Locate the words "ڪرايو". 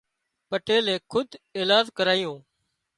1.97-2.33